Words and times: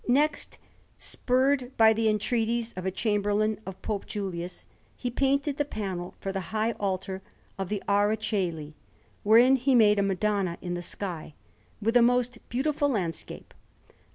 Next, 0.07 0.57
spurred 0.97 1.77
by 1.77 1.93
the 1.93 2.09
entreaties 2.09 2.73
of 2.73 2.87
a 2.87 2.91
Chamberlain 2.91 3.59
of 3.67 3.79
Pope 3.83 4.07
Julius, 4.07 4.65
he 4.97 5.11
painted 5.11 5.57
the 5.57 5.63
panel 5.63 6.15
for 6.19 6.31
the 6.31 6.39
high 6.49 6.71
altar 6.79 7.21
of 7.59 7.69
the 7.69 7.83
Araceli, 7.87 8.73
wherein 9.21 9.57
he 9.57 9.75
made 9.75 9.99
a 9.99 10.01
Madonna 10.01 10.57
in 10.59 10.73
the 10.73 10.81
sky, 10.81 11.35
with 11.79 11.95
a 11.95 12.01
most 12.01 12.39
beautiful 12.49 12.89
landscape, 12.89 13.53
a 13.87 13.91
S. 13.93 13.97